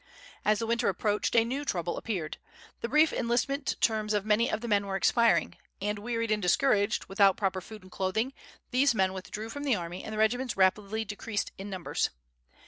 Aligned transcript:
As 0.43 0.57
the 0.57 0.65
winter 0.65 0.89
approached 0.89 1.35
a 1.35 1.45
new 1.45 1.63
trouble 1.63 1.95
appeared. 1.95 2.37
The 2.79 2.89
brief 2.89 3.13
enlistment 3.13 3.75
terms 3.81 4.15
of 4.15 4.25
many 4.25 4.49
of 4.49 4.61
the 4.61 4.67
men 4.67 4.87
were 4.87 4.95
expiring, 4.95 5.57
and, 5.79 5.99
wearied 5.99 6.31
and 6.31 6.41
discouraged, 6.41 7.05
without 7.05 7.37
proper 7.37 7.61
food 7.61 7.85
or 7.85 7.89
clothing, 7.89 8.33
these 8.71 8.95
men 8.95 9.13
withdrew 9.13 9.51
from 9.51 9.63
the 9.63 9.75
army, 9.75 10.03
and 10.03 10.11
the 10.11 10.17
regiments 10.17 10.57
rapidly 10.57 11.05
decreased 11.05 11.51
in 11.59 11.69
numbers. 11.69 12.09